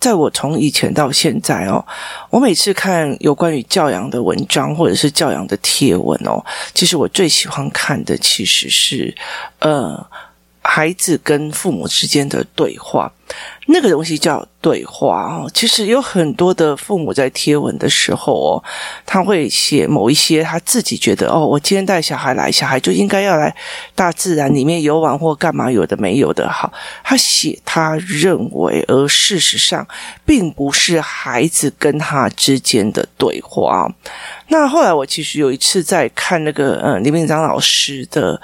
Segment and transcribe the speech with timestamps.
[0.00, 1.84] 在我从以前到现在哦，
[2.30, 6.42] 我每次看有关于教养的文章或者是教养的贴文哦，
[6.74, 9.14] 其实我最喜欢看的其实是
[9.60, 10.04] 呃。
[10.62, 13.10] 孩子跟父母之间的对话，
[13.66, 15.50] 那个东西叫对话哦。
[15.54, 18.64] 其实有很多的父母在贴文的时候哦，
[19.06, 23.54] 他会写某一些他自己觉得哦，我今天带小孩来，小孩就应该要来
[23.94, 26.72] 大自然里面游玩或干嘛，有的没有的好。
[27.04, 29.86] 他写他认为，而事实上
[30.24, 33.88] 并不是孩子跟他之间的对话。
[34.48, 38.40] 那后来我其实有一次在看那个呃李明章老师的。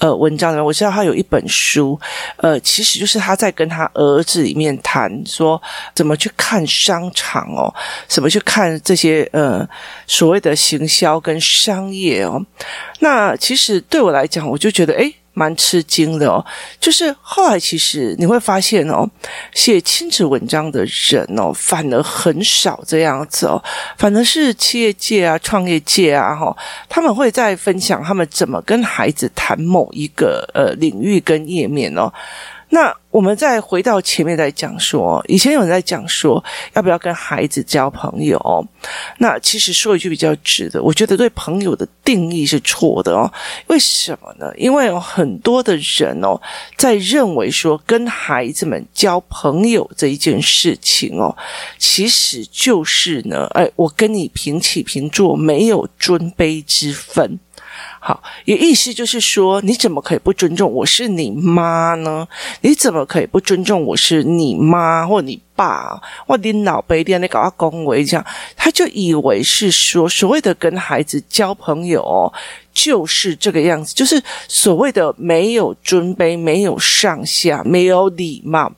[0.00, 2.00] 呃，文章呢，我知道他有一本书，
[2.38, 5.60] 呃，其实就是他在跟他儿子里面谈说
[5.94, 7.66] 怎么去看商场哦，
[8.06, 9.68] 怎么去看这些呃
[10.06, 12.40] 所谓的行销跟商业哦。
[13.00, 16.44] 那其实对我来讲，我就觉得诶蛮吃惊的哦，
[16.78, 19.08] 就是后来其实你会发现哦，
[19.54, 23.62] 写亲子文章的人哦，反而很少这样子哦，
[23.96, 26.54] 反而是企业界啊、创业界啊，哈，
[26.88, 32.12] 他们会在分享他们怎么跟孩子谈某一个呃领域跟页面哦。
[32.70, 36.42] 那我们再回到前面来讲说，以前有人在讲说
[36.74, 38.38] 要不要跟孩子交朋友，
[39.18, 43.30] 那其实说一句比较直的，我觉得对朋友的定义是错的哦。
[43.66, 44.52] 为什么呢？
[44.56, 46.40] 因为有很多的人哦，
[46.76, 51.36] 在认为说跟孩子们交朋友这一件事情哦，
[51.76, 57.40] 其实就是呢，哎，我跟你平起平坐，没有尊卑之分。
[58.02, 62.26] 好，也意思就是说，你怎么可以不尊重我是你妈呢？
[62.62, 65.06] 你怎么可以不尊重我是你妈？
[65.06, 66.00] 或你爸？
[66.26, 68.24] 或你老辈的那搞阿恭维这样，
[68.56, 72.32] 他就以为是说，所谓的跟孩子交朋友
[72.72, 78.72] 就是这个样子，就是所谓的没有尊卑、没有上下、没有礼貌。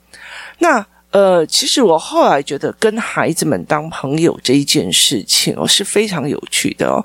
[0.59, 0.85] 那。
[1.13, 7.05] 呃，其实我后来觉得跟孩子们当朋友这一件事情哦，是非常有趣的哦。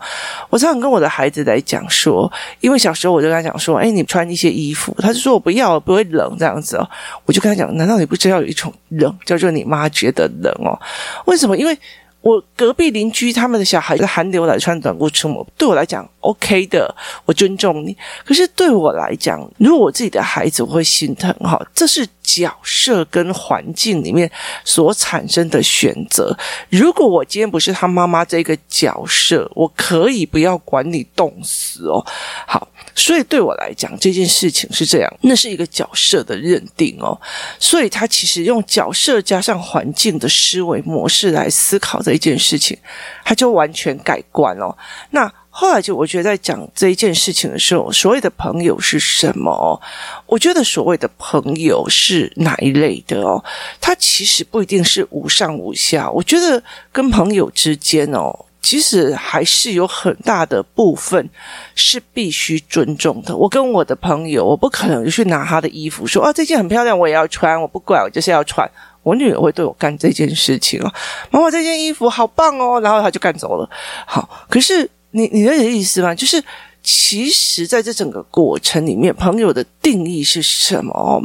[0.50, 2.31] 我常常跟我的孩子来讲说，
[2.62, 6.90] 因为小时候我就跟他讲说，哎，你穿一些衣服，他就说我不要，不会冷这样子哦。
[7.25, 10.79] 我就跟他讲，难道你不知道有一种冷叫做你妈觉得冷哦？
[11.25, 11.57] 为什么？
[11.57, 11.78] 因为。
[12.22, 16.94] 我隔壁邻居他们的小孩在寒流来穿短裤出门，对我来讲 OK 的，
[17.24, 17.95] 我尊重你。
[18.25, 21.57] 可是对我来讲，如果我自己的孩子，我会心疼哈。
[21.74, 24.29] 这是角色跟环境里面
[24.65, 26.38] 所产生的选择。
[26.69, 32.05] 如果我今天不是他妈妈这个角色，我可以不要管你冻死哦。
[32.45, 32.67] 好。
[32.95, 37.15] 所以对我来讲，这件事情是这样，那是一个角色的认定哦。
[37.59, 42.75] 所以他其实用角色加上环境的思维模式来思考这一件事情，
[43.23, 44.75] 他就完全改观哦。
[45.11, 49.81] 那后来就我觉得在讲这一件事情的时候，所谓的朋友是什么？
[50.28, 53.44] 我觉得所谓的朋友是哪一类的哦？
[53.81, 56.12] 他其实不一定是无上无下。
[56.12, 58.45] 我觉得跟朋友之间哦。
[58.59, 61.29] 其实还是有很大的部分
[61.74, 63.34] 是必须尊重的。
[63.38, 68.69] 我跟我的朋友，我不可能就去拿他的衣服说：“啊，这件很漂亮，我也要穿。”我不管，我就是要穿。
[69.03, 70.94] 我女儿会对我干这件事情哦。
[71.31, 73.69] 妈妈，这件衣服好棒哦，然后她就干走了。
[74.06, 76.13] 好，可是你你的意思吗？
[76.16, 76.41] 就是。
[76.89, 81.24] 其实，在这整个过程里面，朋友的定义是什么？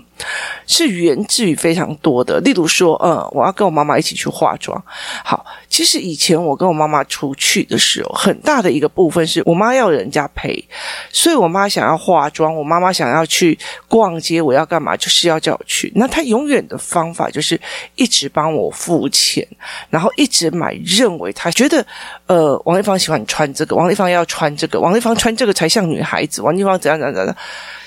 [0.68, 2.38] 是源自于非常多的。
[2.40, 4.80] 例如说，嗯，我要跟我妈妈一起去化妆。
[5.24, 10.64] 好，其实以前我跟我妈妈出去的时候，很大的一个部分是我妈要人家陪，
[11.10, 13.58] 所以我妈想要化妆，我妈妈想要去
[13.88, 14.96] 逛街，我要干嘛？
[14.96, 15.92] 就是要叫我去。
[15.96, 17.60] 那她永远的方法就是
[17.96, 19.44] 一直帮我付钱，
[19.90, 21.84] 然后一直买，认为她觉得，
[22.26, 25.52] 呃，王丽芳喜欢穿这个，王丽芳要穿这个，王丽芳穿这个。
[25.52, 27.36] 才像女孩子，王丽芳怎样怎样怎样。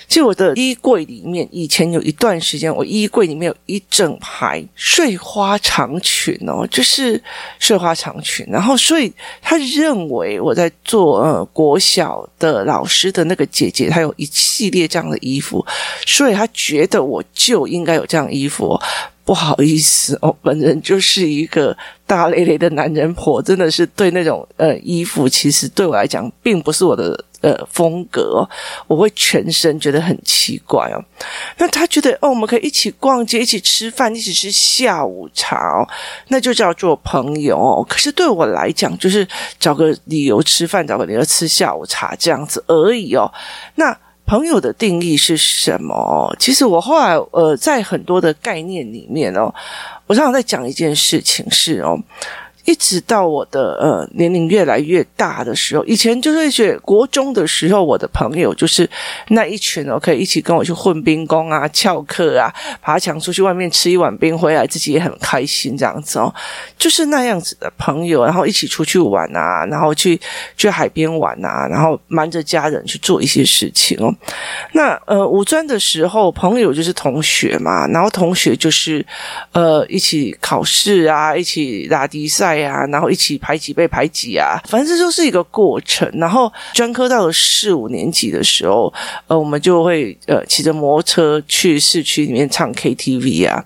[0.08, 7.22] 其实我的衣柜里面，以前有一段时间，我衣柜里面有一整排碎花长裙哦，就是
[7.60, 8.46] 碎花长裙。
[8.50, 9.12] 然后，所以
[9.42, 15.66] 他认为我在做呃国小的老师的那个姐姐，她有一系列这样的衣服，
[16.06, 18.80] 所以他觉得我就应该有这样衣服。
[19.26, 21.76] 不好意思哦， 本人就是一个
[22.08, 27.26] 大咧咧的男人婆，真的是对那种呃衣服，其实对我来讲，并不是我的。
[27.42, 28.44] 呃风格，
[28.88, 30.98] 我会全身觉得很奇怪哦。
[31.60, 35.88] 那他觉得哦，我们可以一起逛街，一起吃饭，一起吃下午茶哦，
[36.30, 37.86] 那就叫做朋友哦。
[37.88, 39.28] 可是对我来讲，就是
[39.60, 43.32] 找个理由吃饭，找个理由吃下午茶这样子而已哦。
[43.76, 43.96] 那
[44.26, 46.36] 朋友的定义是什么？
[46.40, 49.54] 其实我后来呃，在很多的概念里面哦，
[50.08, 51.98] 我常常在讲一件事情是哦。
[52.66, 58.90] 一直到我的呃年龄越来越大的时候，以前就是学国中的时候，我的朋友就是
[59.30, 62.52] 那一群哦，可以一起跟我去混冰宫啊、翘课啊、
[62.82, 66.34] 爬墙出去外面吃一碗冰回来，自己也很开心这样子哦，
[66.78, 70.20] 就是那样子的朋友，然后一起出去玩啊，然后去
[70.58, 74.12] 去海边玩啊，然后瞒着家人去做一些事情哦。
[74.72, 79.06] 那呃五专的时候，朋友就是同学嘛，然后同学就是
[79.52, 82.55] 呃一起考试啊，一起打比赛。
[82.64, 86.10] 啊，然后一起排挤被排挤啊，反正这就是一个过程。
[86.14, 88.94] 然后专科到了四五年级的时候，
[89.28, 93.64] 呃，我们就会呃骑着摩托车去市区里面唱 KTV 啊。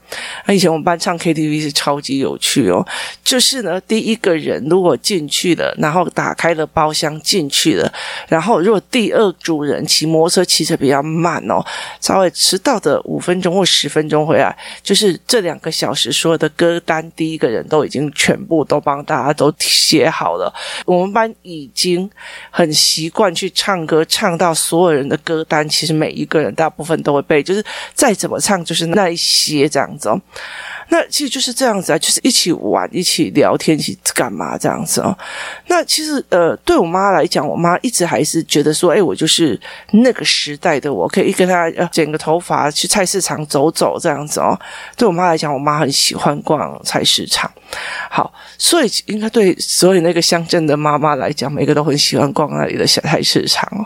[0.48, 2.84] 那以前我们班唱 KTV 是超级有趣哦，
[3.24, 7.94] 就是呢，第一个人如果进去了，然后打开了包厢进去了，
[8.28, 11.64] 然后如果第二组人骑摩托车骑车比较慢哦，
[12.02, 18.79] 稍微迟到的五分钟或十分钟回来，就是这两个小时所有的歌单，第一个人都已经全部都。
[18.80, 20.54] 帮大家都写好了，
[20.86, 22.10] 我们班已经
[22.50, 30.22] 很习惯去唱歌，唱到所有人的歌单，其实每一个人大部分都会背，就是再怎么唱，就是那一些这样子哦。
[30.92, 35.16] 那其实就是这样子啊，就是一起玩，一起聊天，一起干嘛这样子哦。
[35.68, 39.60] 那其实呃，对我妈来讲，我妈一直还是觉得说，哎，我就是
[39.92, 44.60] 那个时代的我，可以跟她剪个头发，去菜市场走走这样子哦。
[44.98, 47.50] 对我妈来讲，我妈很喜欢逛菜市场。
[48.10, 48.34] 好，
[48.70, 53.82] 所以应该对所有那个乡镇的妈妈来讲，每个都很喜欢逛那里的小菜市场哦。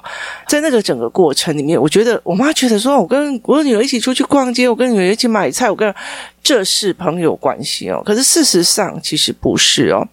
[0.46, 5.96] 在那个整个过程里面，我觉得我妈觉得说，我跟我女儿一起出去逛街，我跟女儿一起买菜，我跟。
[6.44, 10.06] 这是朋友关系哦，可是事实上其实不是哦。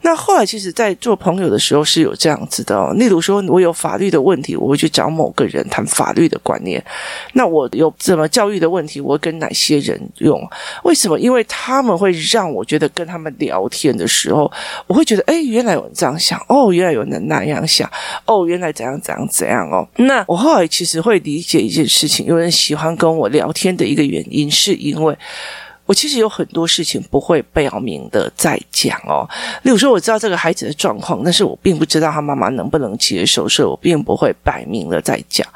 [0.00, 2.94] 那后来其实，在做朋友的时候是有这样子的哦。
[2.94, 6.82] 例如说，我有法律的问题，我会去找某个人谈法律的观念。
[7.34, 10.40] 那我有怎么教育的问题，我会跟哪些人用？
[10.84, 11.20] 为什么？
[11.20, 14.50] 因为他们会让我觉得跟他们聊天的时候，
[14.86, 17.90] 我会觉得，哎，原来有人这样想，哦，原来有人那样想，
[18.24, 19.86] 哦，原来怎样怎样怎样哦。
[19.96, 25.14] 那我后来其实会理解一件事情，有人喜欢跟我聊天的一个原因，是因为。
[25.86, 29.26] 我其实有很多事情不会表明的在讲哦，
[29.62, 35.46] 例如说我知道这个孩子的状况，但是我并不知道他妈妈能不能接受，所以我并不会摆明了在讲。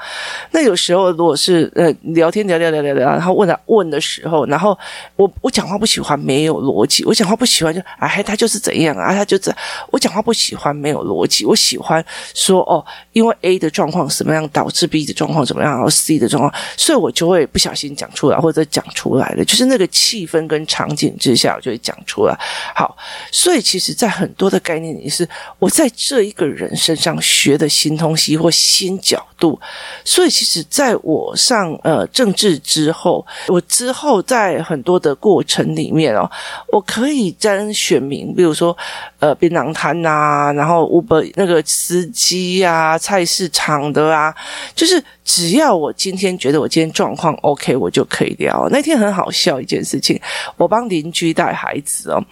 [0.52, 4.78] 那有时候如果是呃聊天聊聊聊聊聊，然后问他问的时候，然后
[5.16, 9.52] 我我讲话不喜欢没有逻辑，我讲话不喜欢就哎他就是怎样啊，他就这，
[9.90, 12.04] 我讲话不喜欢没有逻辑，我喜欢
[12.34, 20.19] 说哦，因为 A 的状况什么样导致 B 的状况怎么样，然后 C 的状况，所以我就会不小心讲出来或者讲出来了，就是那个气。
[20.20, 22.38] 气氛跟场景之下，我就会讲出来。
[22.74, 22.94] 好，
[23.32, 25.26] 所以其实，在很多的概念里，是
[25.58, 29.58] 我在这一个人身上学的新东西或新角度。
[30.04, 36.30] 所以，其实在我上呃政治之后，我之后在很多的过程里面哦，
[36.70, 38.76] 我可以跟选民，比如说
[39.20, 44.34] 呃槟榔摊啊，然后 Uber 那个司机啊，菜市场的啊，
[44.74, 48.66] 就是只要我今天觉得我今天状况 OK，我就可以聊。
[48.70, 50.20] 那天很好笑一件事情。
[50.56, 52.22] 我帮邻居带孩子哦，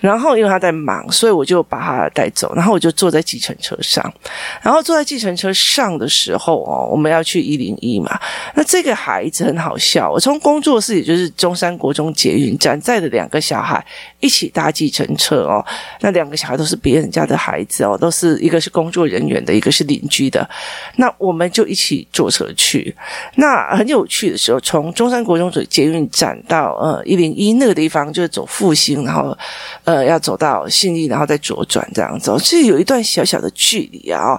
[0.00, 4.12] 然后因为他在忙，所以我就把他带走，然后我就坐在计程车上，
[4.60, 8.18] 然后坐在计程车上的时候哦，我们要去一零一嘛，
[8.54, 13.84] 那这个孩子很好笑，我从工作室也就是中山国中捷运站载的两个小孩
[14.20, 15.64] 一起搭计程车哦，
[16.00, 20.48] 那两小孩都是别人家的孩子哦，都是一个是工作人员的，一个是邻居的，
[20.96, 22.94] 那我们就一起坐车去，
[23.34, 27.32] 那很有趣的时候，从中山国中捷运站到呃一零。
[27.32, 29.36] 一那个地方就是走复兴，然后
[29.84, 34.38] 呃要走到信义，然后再左转这样走，是有一段小小的距离啊。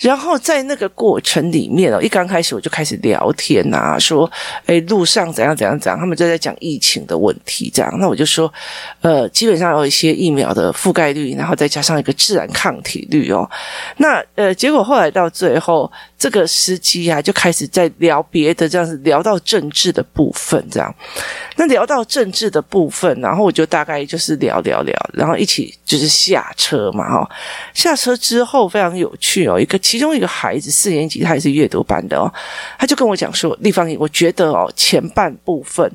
[0.00, 4.30] 然后在那个过程里面哦，一刚开始我就开始聊天啊，说
[4.66, 7.90] 诶路上怎样怎样怎样，他们就在讲疫情的问题这样。
[7.98, 8.52] 那我就说
[9.00, 13.48] 呃基本上有一些疫苗的覆盖率，然后再加上一个自然抗体率哦。
[13.96, 20.94] 那呃结果后来到最后，这个司机啊就开始在聊别的，这样子聊到政治的部分这样。
[21.56, 27.30] 那聊到政治的部分，然后我就大概就是聊聊聊，然后一起就是下车嘛，哈。
[27.74, 32.32] 下车之后非常有趣哦，一个其中一个孩子四年级，他也是阅读班的哦，
[32.78, 35.90] 他就跟我讲说，丽芳，我觉得哦，前半部分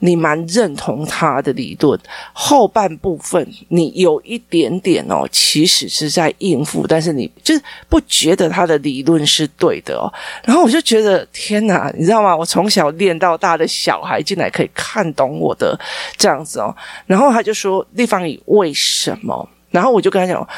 [0.00, 1.98] 你蛮认同他的理论，
[2.32, 10.12] 后半部分你有一点点哦，其实是在应付，但是你就是不觉得他的理论是对的哦。
[10.44, 12.36] 然后我就觉得天哪，你知道吗？
[12.36, 15.78] 我从小练到大的小孩进来可以看懂我的
[16.16, 16.74] 这样子哦。
[17.06, 19.48] 然后他就说，丽芳，你为什么？
[19.70, 20.48] 然后我就跟他讲。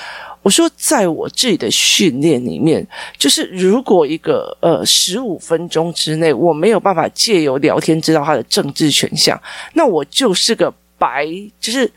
[0.42, 2.86] 我说，在我自己的训练里面，
[3.18, 9.38] 就是如果一个呃十五分钟之内我没有办法借由聊天知道他的政治选项，
[9.74, 11.26] 那我就是个白，
[11.60, 11.90] 就是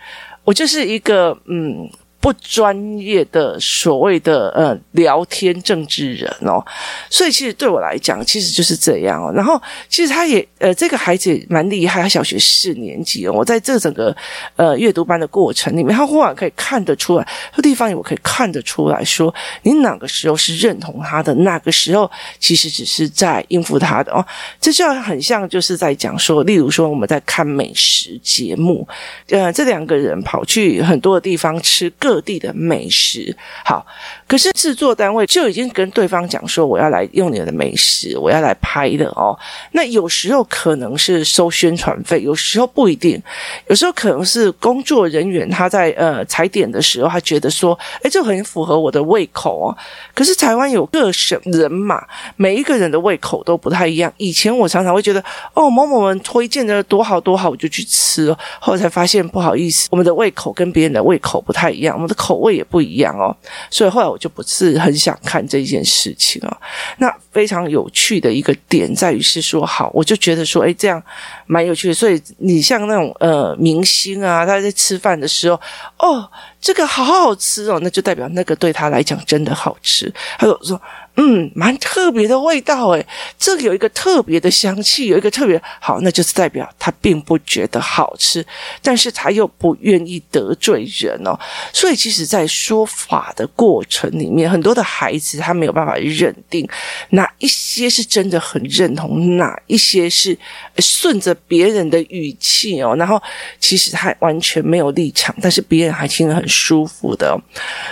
[0.44, 1.90] 我就是一个嗯。
[2.22, 6.64] 不专业的所谓的呃聊天政治人哦，
[7.10, 9.34] 所以其实对我来讲，其实就是这样哦。
[9.36, 9.60] 然后
[9.90, 13.34] 其实他也呃这个孩子蛮厉害，他小学四年级哦。
[13.34, 14.16] 我在这整个
[14.56, 24.24] 呃阅读班的过程里面，他忽然可以看得出来，这地方我可以看得出来说，你哪个时候是认同他的，哪个时候其实只是在应付他的哦。
[24.60, 28.88] 这就很像就是在讲说，例如说我们在看美食节目，
[29.30, 32.11] 呃，这两个人跑去很多的地方吃各。
[32.12, 33.86] 各地的美食，好，
[34.28, 39.38] 可是制作单位就已经跟对方讲说，我要来用你的美食，我要来拍的哦。
[39.72, 43.22] 那有时候可能是收宣传费，有时候不一定，
[43.70, 49.78] 有时候可能是工作人员他在呃踩点的时候，他觉得说，哎，这很符合我的胃口哦。
[50.14, 54.12] 可是台湾有各省人马，每一个人的胃口都不太一样。
[54.18, 58.38] 以前我常常会觉得，哦，某某人推荐的多好多好，我就去吃哦。
[58.60, 62.01] 后来才发现不好意思，我们的胃口跟别人的胃口不太一样。
[62.02, 63.36] 我们的口味也不一样哦，
[63.70, 66.58] 所以后来我就不是很想看这件事情哦。
[66.98, 71.02] 那非常有趣的一个点在于是说，好，我就觉得说，诶，这样
[71.46, 71.94] 蛮有趣的。
[71.94, 75.62] 所以你像那种呃明星啊，他在吃饭的时候，
[76.00, 76.28] 哦，
[76.60, 80.12] 这个好好吃哦，那就代表那个对他来讲真的好吃。
[80.40, 80.82] 他有说。
[81.18, 83.06] 嗯，蛮特别的味道诶，
[83.38, 88.44] 这个有一个特别的香气，有一个特别好，那就是代表他并不觉得好吃，
[88.82, 91.38] 但是他又不愿意得罪人哦。
[91.74, 96.68] 所以，其实，在说法的过程里面，很多的孩子他没有办法认定
[97.10, 100.36] 哪一些是真的很认同，哪一些是
[100.78, 103.22] 顺着别人的语气哦，然后
[103.60, 107.36] 其实他完全没有立场，但是别人还听得很舒服的哦。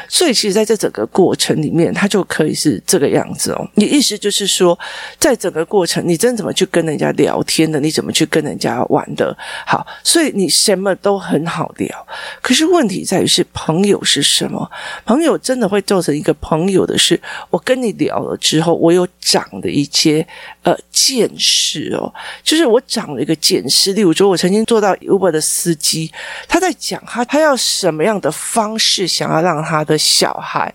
[0.08, 4.78] 所以，其实，在这整个过程里面，他就可以是这个样子哦，你意思就是说，
[5.20, 7.80] 在整个过程，你真怎么去跟人家聊天的？
[7.80, 9.36] 你怎么去跟人家玩的？
[9.66, 12.08] 好，所以你什么都很好聊。
[12.42, 14.70] 可是问题在于是朋友是什么？
[15.06, 20.26] 朋友真的会做成一个朋友的是，我跟你聊了之后，我有长的一些
[20.64, 22.14] 呃见识哦，
[22.44, 23.94] 就是我长了一个见识。
[23.94, 26.12] 例如说，我曾经做到 Uber 的司机，
[26.48, 30.74] 他在讲他他要什么样的方式，想要让他的小孩。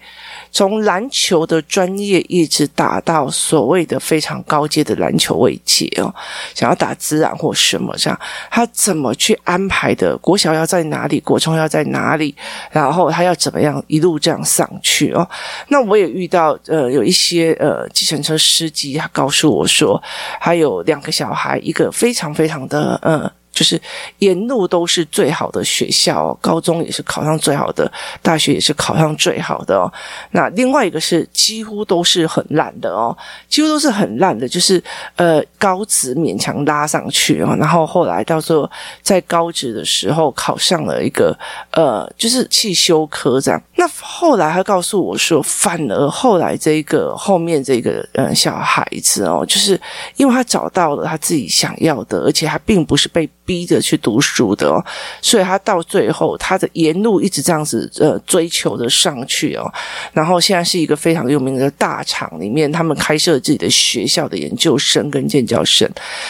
[0.51, 6.15] 从篮球的专业一直打到所谓的非常高阶的篮球位阶哦，
[6.55, 10.17] 想要打职篮或什么这样，他怎么去安排的？
[10.19, 11.21] 国小要在哪里？
[11.21, 12.35] 国中要在哪里？
[12.71, 15.29] 然后他要怎么样一路这样上去哦？
[15.69, 20.03] 那我也遇到呃有一些呃计程车司机，他告诉我说，
[20.41, 23.31] 还有两个小孩，一个非常非常的呃。
[23.55, 23.81] 就是
[24.19, 29.91] 沿路都是最好的学校，高中也是考上最好的，大学也是考上最好的哦。
[30.33, 33.17] 那另外一个是几乎都是很烂的哦，
[33.49, 34.83] 几乎都是很烂的，就是
[35.15, 38.69] 呃高职勉强拉上去哦，然后后来到时候
[39.01, 41.39] 在高职的时候考上了一个
[41.71, 43.63] 呃就是汽修科这样。
[43.77, 49.81] 那后来他告诉我说，反而后来这个后面这个呃小孩子哦，就是
[50.17, 53.31] 因为他找到了他自己想要的，而且他并不是被。
[53.45, 54.85] 逼着去读书的哦，
[55.21, 59.71] 所以他到最后，他的沿路一直这样子呃追求的上去哦，
[60.13, 65.89] 然后现在是一个非常有名的大厂里面，他们开设自己的学校的研究生跟建教生，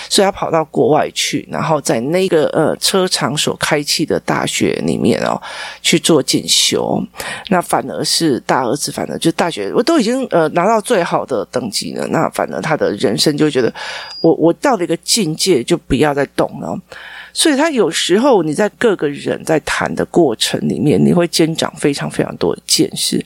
[0.09, 5.41] 所以他跑到国外去，然后在那个呃车厂所开启的大学里面哦
[5.83, 7.01] 去做进修，
[7.49, 13.73] 那反而是大儿子，反而就大学我都已经呃拿到最好的等级了，那反而他的人生就觉得
[14.21, 16.77] 我我到了一个境界，就不要再动了。
[17.37, 23.21] 所以，他有时候你在各个人在谈的过程里面，你会增长非常非常多的见识。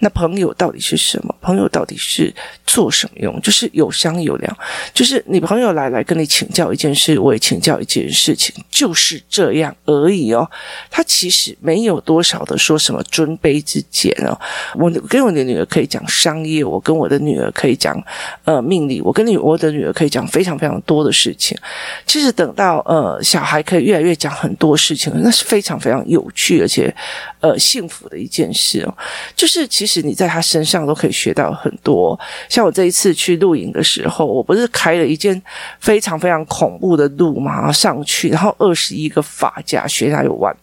[0.00, 1.32] 那朋友到底是什么？
[1.40, 2.34] 朋友到底是
[2.66, 3.40] 做什么用？
[3.40, 4.58] 就是有商有量，
[4.92, 10.50] 就是你朋友来来跟你请教一件事，我也请教一件事情，就是这样而已哦。
[10.90, 14.36] 他其实没有多少的说什么尊卑之见哦。
[14.74, 17.96] 我跟我的女儿可以讲商业，我跟我的女儿可以讲
[18.44, 21.56] 呃命理，我跟你我的女儿可以讲非常非常多的事情。
[22.04, 23.51] 其实等到呃小孩。
[23.52, 26.94] 孩可以越来越讲很多事情，那是非常非常有趣而且
[27.40, 28.94] 呃幸福的一件事哦。
[29.36, 32.18] 就是其实你在他身上都可以学到很多。
[32.48, 35.40] 像我这一次去露营的时候，我不是开了一间
[35.78, 40.56] 非常非常恐怖的路嘛，上去，然后二十一个法家学哪有玩。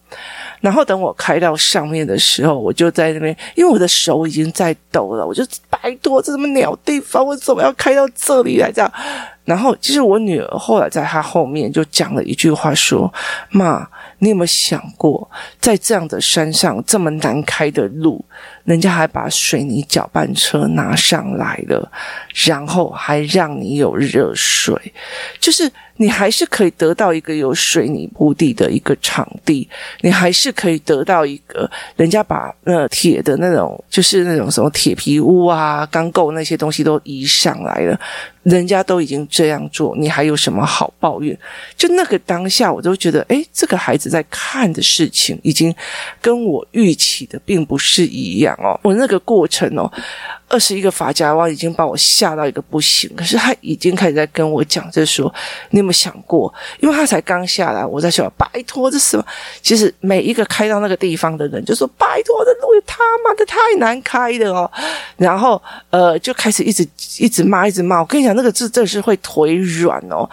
[0.60, 8.92] 然后等我开到上面的时候，我就在那边，因为我的手已经在抖了，我就拜托，这什么鸟地方，我怎么要开到这里来这样？
[9.44, 13.12] 然后其实我女儿后来在她后面就讲了一句话，说
[13.50, 13.88] ：“妈，
[14.18, 18.24] 你有没有想过，在这样的山上这么难开的路，
[18.64, 21.90] 人家还把水泥搅拌车拿上来了，
[22.46, 24.92] 然后还让你有热水，
[25.40, 29.68] 就是。”你还是可以得到一个有水泥铺地的一个场地，
[30.00, 38.00] 你还是可以得到一个人家把那铁的那种，就是那种什么铁皮屋啊、钢构那些东西都移上来了。
[38.42, 41.38] 人家都已经这样做，你还有什么好抱怨？
[41.76, 45.74] 就那个当下，我都觉得，诶，这个孩子在看的事情，已经
[46.22, 48.80] 跟我预期的并不是一样哦。
[48.82, 49.92] 我那个过程哦，
[50.50, 53.08] 二十一个发夹弯已经把我吓到一个不行。
[53.16, 55.32] 可是他已经开始在跟我讲，就是说
[55.70, 56.52] 你有没有想过？
[56.80, 59.24] 因为他才刚下来，我在说拜托，这什么？
[59.62, 64.68] 其实每一个开到那个地方的人，就说拜托，这路他妈的太难开的哦。
[65.16, 66.84] 然后呃，就开始一直
[67.18, 68.00] 一直骂，一直骂。
[68.00, 68.34] 我跟你讲。
[68.40, 70.26] 那个字真的是会腿软哦，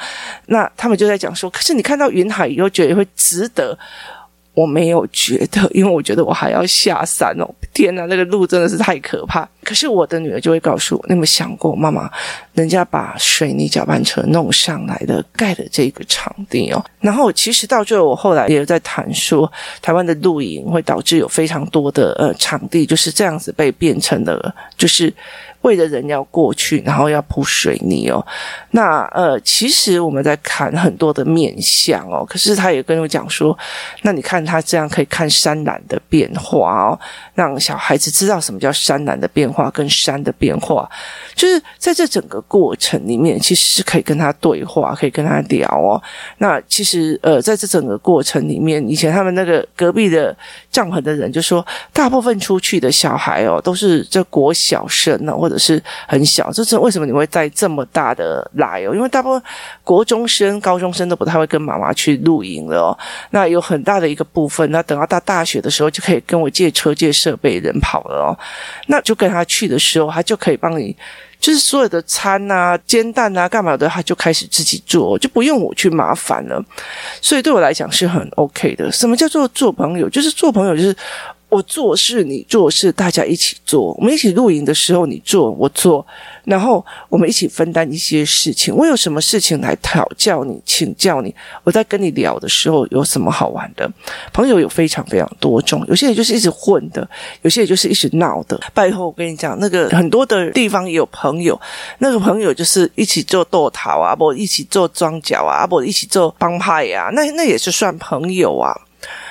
[0.46, 3.78] 那他们就在讲说，可是你看到云海以后，觉得会值得。
[4.58, 7.46] 我没有觉得，因为我觉得我还要下山哦。
[7.76, 9.48] 天哪，那个路真的是太可怕。
[9.64, 12.10] 可是我的女儿就会告诉我，你有没有想过，妈妈，
[12.54, 16.84] 人家把水泥搅拌车弄上来的，盖的这个场地哦。
[17.00, 25.14] 然后其实到最后，我后来也有在谈说，台湾的露营会导致有非常多的呃场地就是这样子被变成了，就是。
[25.68, 28.26] 为了人要过去，然后要铺水泥哦。
[28.72, 32.26] 那呃，其实我们在看很多的面相哦。
[32.26, 33.58] 可是他也跟我讲说，
[34.04, 36.98] 那你看他这样可以看山峦的变化哦，
[37.36, 40.90] 让小孩子知道什么叫山峦的变化跟山的变化。
[41.36, 46.02] 就是在这整个过程里面，其实是可以跟他对话，可以跟他聊哦。
[46.38, 50.34] 那其实呃，在这整个过程里面，以前他们那个隔壁的
[50.72, 55.57] 帐篷的人就说，大部分出去的小孩哦，都是这国小生呢，或者。
[55.58, 58.94] 是很小，这是为什么你会带这么大的来哦？
[58.94, 59.42] 因为大部分
[59.84, 62.98] 国中生、高中生都不太会跟妈妈去露营了哦。
[63.32, 68.38] 那有很大的一个部分，那等到到大学的时候，就可以跟我借车、借设备、人跑了哦。
[68.88, 70.96] 那就跟他去的时候，他就可以帮你，
[71.40, 76.64] 就是所有的餐啊、煎蛋啊、干嘛的，他就开始自己做，就不用我去麻烦了。
[77.22, 78.92] 所以对我来讲是很 OK 的。
[78.92, 80.10] 什么叫做做朋友？
[80.10, 80.96] 就是做朋友，就是。
[81.50, 83.94] 我做事，你做事，大家一起做。
[83.94, 86.06] 我们一起露营的时候，你做，我做，
[86.44, 88.76] 然后我们一起分担一些事情。
[88.76, 91.34] 我有什么事情来讨教你、请教你？
[91.64, 93.90] 我在跟你聊的时候，有什么好玩的？
[94.34, 97.08] 朋友有非常非常多种，有些人就是一直混的，
[97.44, 98.60] 有些人就是一直闹的。
[98.74, 101.58] 拜托，我跟你讲，那个很多的地方也有朋友，
[102.00, 108.78] 那个朋友就是一起做斗桃啊，不一起做庄脚啊，不一起做帮派呀，那那也是算朋友啊。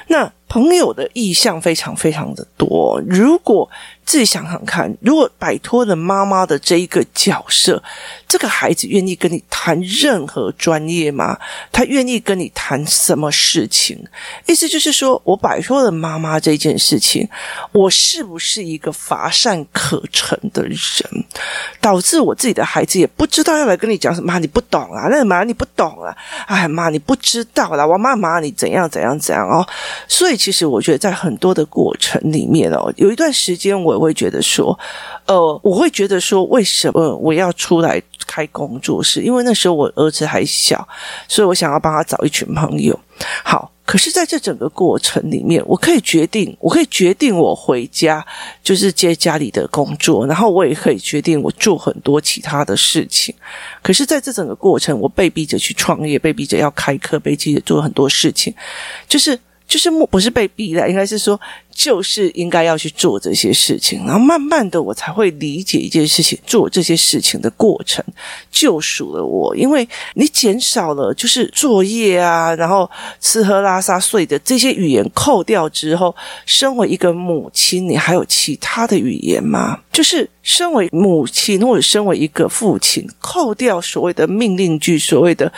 [0.08, 3.68] 那朋友的意向非常非常的多，如果。
[4.06, 7.82] 自己想想看，如果摆脱了妈妈的这一个角色，
[8.28, 11.36] 这个孩子愿意跟你谈任何专业吗？
[11.72, 13.98] 他愿意跟你谈什么事情？
[14.46, 17.28] 意思就是说，我摆脱了妈妈这件事情，
[17.72, 21.24] 我是不是一个乏善可陈的人？
[21.80, 29.66] 导致我自己的孩子也不知道要来跟你讲什么，你不懂啊，那妈你不懂啊，哎妈你不知道啦，我妈妈你怎样怎样怎样哦。
[30.06, 33.96] 所以其实我觉得在很多的过程里面哦，有一段时间我。
[33.96, 34.78] 也会觉得说，
[35.24, 39.22] 呃，我会觉得说，为什么我要出来开工作室？
[39.22, 40.86] 因为那时候我儿子还小，
[41.26, 43.00] 所以我想要帮他找一群朋友。
[43.42, 48.22] 好，可是在这整个过程里面，我可以决定，我可以决定我回家
[48.62, 53.34] 就是接家里的工作，然后我也可以决定我做很多其他的事情。
[53.82, 58.54] 可是，在这整个过程，我被逼着去创业，被逼着要开课，被逼着做很多事情，
[59.08, 59.40] 就是。
[59.66, 61.38] 就是不是被逼的，应该是说，
[61.72, 68.04] 就是应该要去做这些事情，然后慢慢的我才会理解一件事情，做这些事情的过程
[68.50, 72.88] 救赎了我，因为你减少了就是作业啊，然后
[73.20, 76.14] 吃喝拉撒睡的这些语言扣掉之后，
[76.46, 79.80] 身为一个母亲，你还有其他的语言吗？
[79.90, 85.52] 就是身为母亲或者身为一个父亲，扣掉所谓的命令句，所谓的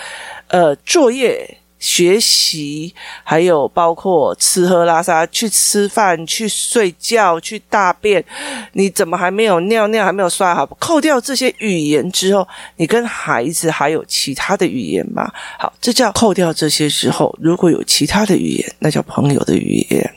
[0.48, 1.58] 呃作业。
[1.78, 8.24] 学习，还有包括吃喝拉撒，去吃饭、去睡觉、去大便，
[8.72, 10.66] 你怎么还没有尿尿，还没有刷好？
[10.78, 15.30] 扣掉这些语言之后，你跟孩子还有其他的语言吗？
[15.58, 20.14] 好，这叫扣掉这些之后，如果有其他的语言，那叫朋友的语言。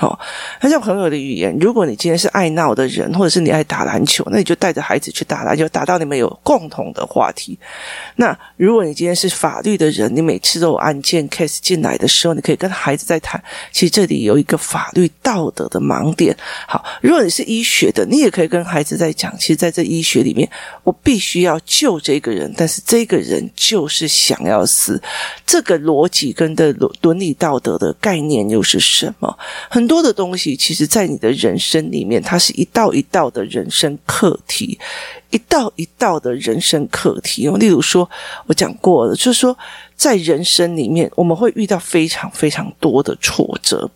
[0.00, 0.18] 好，
[0.62, 1.54] 那像朋友的语言。
[1.60, 7.58] 如果你今天是爱闹的人，或者是你爱打篮球，那你就带着孩子去打篮球，打到你们有共同的话题。
[8.16, 13.38] 那如果你今天是法律的人，你每次都有案件 case 进来的时候，你可以跟孩子在谈。
[13.72, 16.34] 其实这里有一个法律道德的盲点。
[16.66, 19.36] 好，如果你是医学的，你也可以跟孩子在讲。
[19.36, 20.48] 其实在这医学里面，
[20.82, 24.98] 我必须要救这个人，但是这个人就是想要死。
[25.44, 29.38] 这个逻辑跟的伦理道德的概念又是什么？
[29.68, 34.78] 很多的东西，其实，在你的人生里面，它是一道一道的人生课题，
[35.30, 37.48] 一道一道的人生课题。
[37.56, 38.08] 例如说，
[38.46, 39.58] 我讲过了，就是说。
[40.00, 43.86] 在人生里面，我们会遇到非常非常多的挫折，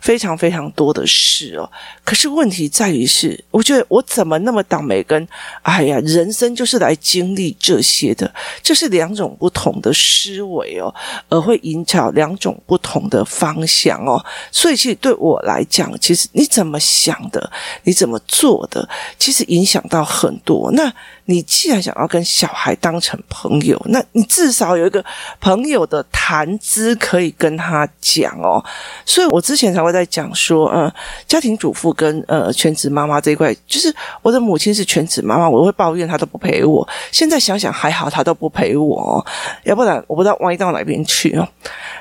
[0.00, 1.68] 非常非常多的事哦。
[2.04, 5.02] 可是问题在于是，我觉得我怎么那么倒霉？
[5.02, 5.26] 跟
[5.62, 10.94] 哎呀，人生就是来经历这些的，这是两种不同的思维哦，
[11.28, 14.24] 而会影响两种不同的方向哦。
[14.52, 17.50] 所以，其实对我来讲，其实你怎么想的，
[17.82, 20.70] 你怎么做的，其实影响到很多。
[20.70, 20.92] 那
[21.24, 25.04] 你既然想要跟小孩当成朋友，那你至少有一个
[25.48, 28.62] 朋友的谈资可以跟他讲哦。
[29.06, 30.92] 所以我之前才会在讲说，嗯，
[31.26, 36.86] 家庭主妇跟呃全职妈妈这一块，就是我的母亲是全职妈妈，我会抱怨她都不陪我。
[37.10, 39.24] 现在想想还好，她都不陪我哦，
[39.64, 41.48] 要不然我不知道歪到哪边去哦。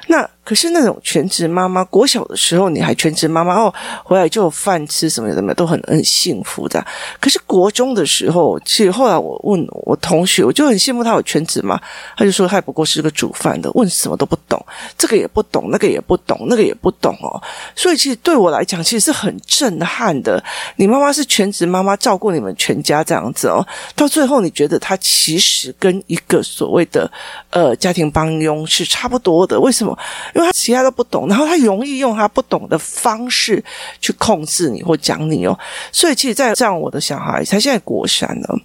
[0.08, 6.82] 那可是那种全职妈妈，国小的时候你还全职妈妈哦，回来就有饭吃什么什么都很很幸福的。
[7.20, 11.78] 可是国中的时候，其实后来我问我同学，我就很羡慕他有全职嘛，
[12.16, 14.66] 他就说他不过是个煮饭的，问什么都不懂，
[14.98, 17.44] 这个也不懂，那个也不懂，那个也不懂哦。
[17.76, 20.42] 所以其实对我来讲，其实是很震撼的。
[20.78, 27.12] 你妈妈是全职妈妈，照顾你们全家这样子哦，到最后你觉得她其实跟一个所谓的
[27.50, 29.98] 呃家庭帮佣是差不多的，为什么？
[30.38, 33.64] 因为他其他都不懂，然后他容易用他不懂的方式
[34.00, 35.58] 去控制你或讲你哦，
[35.92, 38.56] 所以其实，在这样我的小孩，他现在国三了，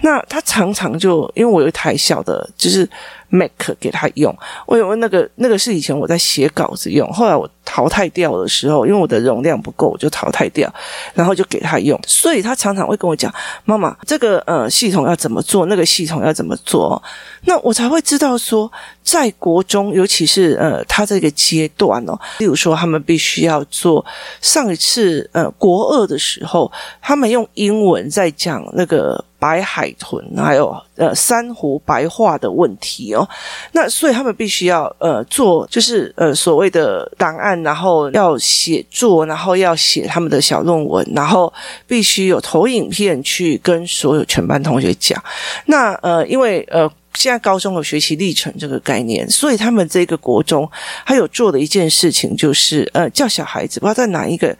[0.00, 2.88] 那他常常就因为我有一台小的，就是。
[3.30, 4.34] Mac 给他用，
[4.66, 10.72] 我有那个那个是以前我在写稿子用，后来我淘汰掉的时候，因为我的容量不够，我就淘汰掉，
[11.12, 13.32] 然后就给他用，所以他常常会跟我讲
[13.66, 15.66] ：“妈妈，这个呃系统要怎么做？
[15.66, 17.02] 那个系统要怎么做？”
[17.44, 18.70] 那我才会知道说，
[19.02, 24.04] 在国中，尤其是呃他这个阶段哦，例如说他们必须要做
[24.40, 26.70] 上一次呃国二的时候，
[27.02, 29.22] 他们用英文在讲那个。
[29.38, 33.28] 白海豚，还有呃珊瑚白化的问题哦，
[33.72, 41.52] 那所以他们必须要呃做，就是呃所谓的档案，然后要写作，然后要写他们的小论文，然后
[41.86, 45.22] 必须有投影片去跟所有全班同学讲。
[45.66, 50.68] 那呃，因为呃现在高中有学习历程这个概念，所以他们这个国中
[51.04, 54.56] 还有做的一件事情，就是呃叫小孩子不知道在哪一个。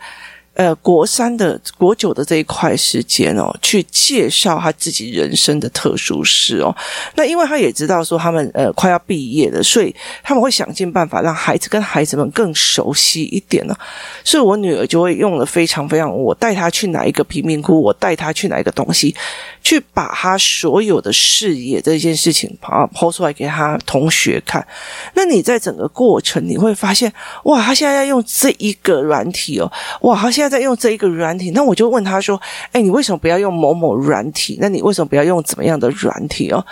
[0.59, 6.75] 呃，国三的国九的这一块时间哦，去介绍他自己人生的特殊事哦。
[7.15, 13.77] 那因为他也知道说他们呃快要毕业了，所以他们会想尽办法让孩子跟孩子们更熟悉一点呢。
[14.25, 19.15] 所以我女儿就会用了非常非常，我带她去哪一个贫民窟，我带她去哪一个东西，
[19.63, 24.67] 去把她所有的视野这件事情啊抛出来给她同学看。
[25.15, 27.13] 那你在整个过程你会发现，
[27.45, 30.48] 哇，他现在要用这一个软体哦，哇，他现在。
[30.49, 32.41] 在用这一个软体，那我就问他说
[32.73, 34.59] ：“哎，你为什么不要用某某软体？
[34.61, 36.65] 那你为什么不要用怎么样的软体哦？”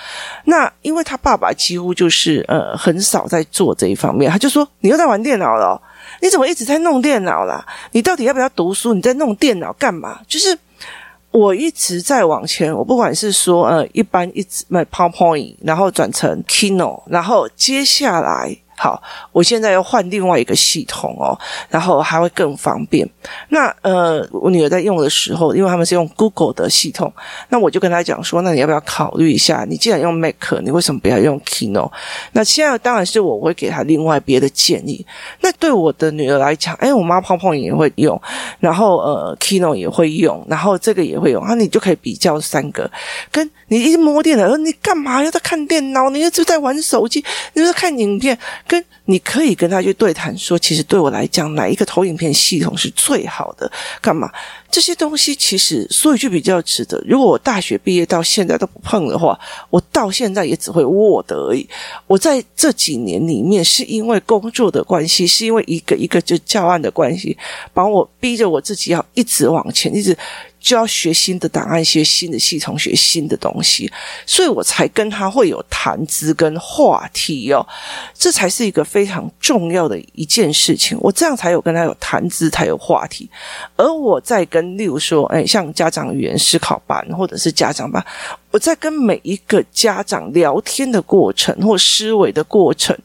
[0.46, 5.80] 那因为他爸爸几乎就是呃很少在做这一方面，他就说：“你又在玩电脑了，
[6.20, 7.64] 你怎么一直在弄电脑啦？
[7.92, 8.94] 你到底要不要读书？
[8.94, 10.58] 你在弄电脑干嘛？”就是
[11.30, 18.56] 我一直在往前，我不管是说呃一般一直卖 PowerPoint，然后转成 Kino，然后接下来。
[18.76, 21.36] 好，我现在要换另外一个系统哦，
[21.70, 23.08] 然后还会更方便。
[23.48, 27.10] 那呃，我女儿在用的时候，因为他们是用 Google 的系统，
[27.48, 29.64] 那我就跟她讲说，那你要不要考虑一下？
[29.66, 31.90] 你既然用 Mac，你为什么不要用 Keynote？
[32.32, 35.04] 那现在当然是我会给她另外别的建议。
[35.40, 38.20] 那对我的女儿来讲，哎，我妈泡泡也会用，
[38.60, 42.90] 然后呃，Keynote 也会用，然后这个也会用，那你就可以比较三个。
[43.32, 46.10] 跟你一摸电脑，你干嘛要在看电脑？
[46.10, 48.36] 你一直在玩手机，你在看影片。
[48.66, 53.70] 跟你可以跟他去对谈说，其实对我来讲，哪一个投影片系统是最好的？
[54.00, 54.30] 干嘛？
[54.70, 59.38] 这些东西其实说一句比较值得，如果我大学毕业到现在都不碰的话，
[59.70, 61.68] 我到现在也只会 Word 而已。
[62.06, 67.36] 我在这几年里面，是因为工作的关系，是因为一个一个就教案的关系，
[67.72, 70.16] 把我逼着我自己要一直往前，一直。
[70.66, 73.88] 就要学新的档案，学新的系统，学新的东西，
[74.26, 77.64] 所以我才跟他会有谈资跟话题哦，
[78.12, 80.98] 这才是一个非常重要的一件事情。
[81.00, 83.30] 我这样才有跟他有谈资，才有话题。
[83.76, 88.04] 而我在跟，例如说，哎，像家长语言思考班或者是家长班，
[88.50, 92.98] 我在跟每一个家长聊天的过程或思维的过程。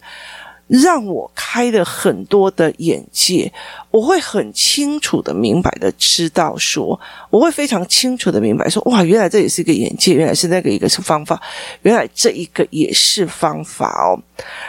[0.72, 3.52] 让我开了很多的眼界，
[3.92, 6.98] 我会很清楚的、明白的知道说，
[7.30, 11.42] 我会非常清楚的明白说，哇，原来这也是一个眼界，原来是那个一个是方法，
[11.82, 14.18] 原来这一个也是方法哦。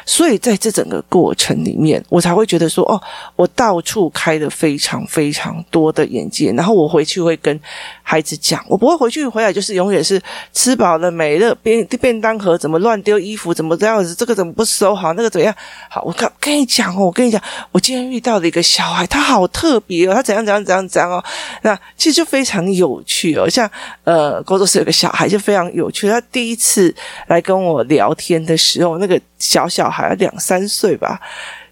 [0.05, 3.01] 所以在这整个过程里面，我才会觉得说，哦，
[3.37, 7.59] 我到处开了非常非常多的眼界，然后我回去会跟
[8.03, 10.21] 孩子讲，我不会回去回来就是永远是
[10.53, 15.55] 吃饱了没了，便便当盒怎么乱丢衣服，怎么这样子，这个怎么不收好，那个怎样？
[15.89, 21.25] 好，我跟跟你讲哦，我跟你讲，我今天遇到了一个小孩，他好特别哦，他怎样怎样怎样怎样哦。
[21.63, 23.71] 那其实就非常有趣哦，像
[24.05, 26.95] 呃，工作室有个小孩就非常有趣，他第一次
[27.29, 31.21] 来跟我聊天的时候，那个小小孩两三岁吧，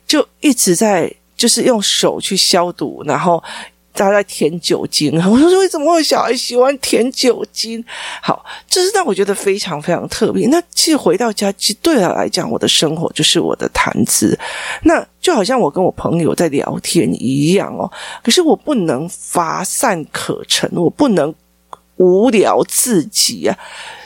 [0.06, 3.42] 就一直在就是用手去消毒，然后。
[3.92, 7.84] 他在舔酒精， 我说为什么会有小孩喜欢舔酒精？
[8.22, 10.46] 好，这是让我觉得非常非常特别。
[10.48, 14.38] 那其实回到家，其实对他来讲，我的生活就是我的谈资。
[14.84, 17.90] 那就好像我跟我朋友在聊天一样哦。
[18.22, 21.34] 可是我不能乏善可陈，我不能
[21.96, 23.58] 无聊至极啊。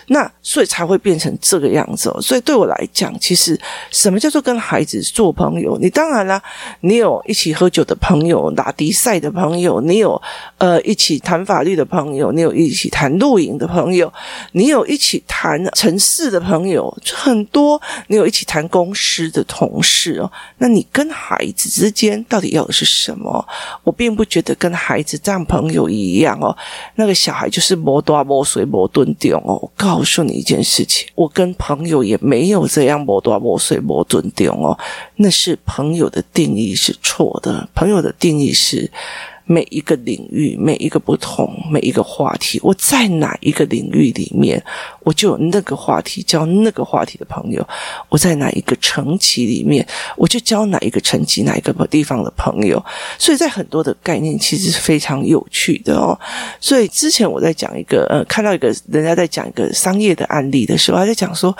[0.08, 2.20] 那所以才会变成这个样子哦。
[2.20, 3.58] 所以对我来讲，其实
[3.90, 5.76] 什么叫做跟孩子做朋友？
[5.78, 6.42] 你当然啦，
[6.80, 10.20] 你有一起喝酒的朋友，打迪赛的朋友，你有
[10.58, 14.12] 呃一起谈法律的朋友，你有一起谈录影的朋友，
[14.52, 17.80] 你有一起谈城市的朋友，就很多。
[18.08, 20.30] 你有一起谈公司的同事哦。
[20.58, 23.46] 那你跟孩子之间到底要的是什么？
[23.82, 26.56] 我并不觉得跟孩子这样朋友一样哦。
[26.96, 29.58] 那个小孩就是磨多磨水磨钝掉哦。
[29.62, 34.76] 我告告诉你一件事情，我跟朋友也没有这样磨多磨碎磨断掉哦，
[35.16, 38.90] 那是朋友的定义是错的，朋友的定义是。
[39.46, 44.62] 每一个领域，每一个不同，每一个话题，我在哪一个领域里面，
[45.00, 47.62] 我就有那个话题，交那个话题的朋友；
[48.09, 52.83] 我在哪一个层级里面，我就交哪一个层级、哪一个地方的朋友。
[53.18, 56.18] 所以在很多的概念，其实是非常有趣的哦。
[56.59, 61.54] 所以之前我在讲一个，呃，看到一个人家在讲一个商业的案例的时候，他在讲说，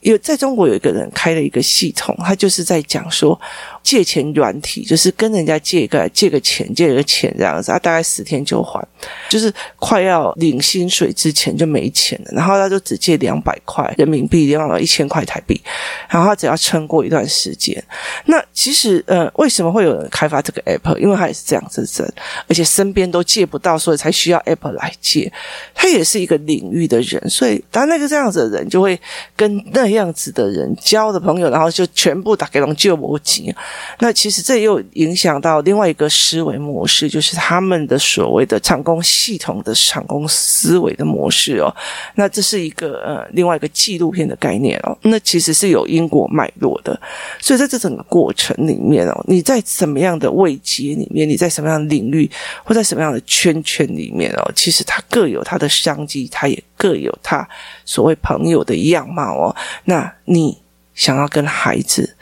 [0.00, 3.40] 有在中国有一个人开了一个系统，他就是在讲说。
[3.80, 8.86] 借钱软体就是跟人家借个借个钱，借个钱这样子，他大概十天就还，
[9.28, 15.60] 就是快要领薪水之前就没钱了，然后他就只借两百块人民币，另外一千块台币，
[16.08, 17.82] 然后他只要撑过一段时间。
[18.26, 20.96] 那其实呃，为什么会有人开发这个 app？
[20.98, 22.14] 因为他也是这样子的，
[22.48, 25.32] 而且身边都借不到，所以才需要 app 来借。
[25.74, 28.98] 他也是一个领域的人，所以当那个这样子的人就会
[29.36, 33.52] 跟那样子的人交的朋友，然后就全部打给龙救魔金。
[34.00, 41.74] 那其实这又影响到另外一个思维模式，就就是他们的所谓的厂工系统的厂工思维的模式哦。
[42.14, 44.96] 那这是一个呃另外一个纪录片的概念哦。
[45.02, 46.98] 那其实是有因果脉络的，
[47.40, 52.30] 所以在这整个过程里面哦，你在什么样的位阶里面，你在什么样的领域，
[52.62, 57.48] 或在什么样的圈圈里面哦，其实它各有它的商机，它也各有它
[57.84, 59.56] 所谓朋友的样貌哦。
[59.84, 60.56] 那你
[60.94, 62.14] 想要跟孩子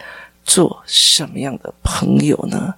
[0.44, 2.72] 做什么样的朋友呢？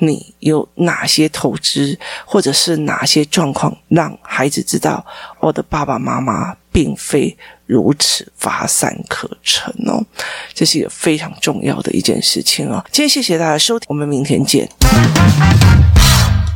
[0.00, 5.04] 你有哪些投资，或者是哪些状况，让孩子知道
[5.38, 7.36] 我的爸爸妈妈并非
[7.66, 10.04] 如此乏善可陈哦？
[10.52, 12.84] 这是一个非常重要的一件事情哦。
[12.90, 14.68] 今天谢谢大家收听，我们明天见。